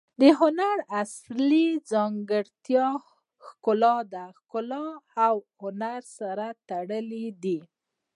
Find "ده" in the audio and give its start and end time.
4.13-4.25